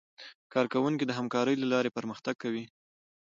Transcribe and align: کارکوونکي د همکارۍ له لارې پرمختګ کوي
کارکوونکي 0.53 1.03
د 1.07 1.11
همکارۍ 1.19 1.55
له 1.59 1.67
لارې 1.73 1.95
پرمختګ 1.97 2.35
کوي 2.43 2.65